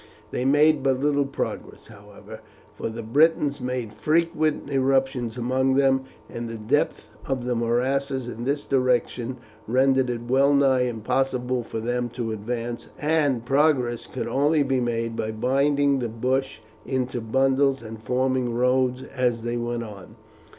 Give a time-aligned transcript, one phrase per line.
[0.31, 2.39] They made but little progress, however,
[2.73, 8.43] for the Britons made frequent eruptions among them, and the depth of the morasses in
[8.43, 9.37] this direction
[9.67, 15.15] rendered it well nigh impossible for them to advance, and progress could only be made
[15.15, 20.15] by binding the bush into bundles and forming roads as they went on.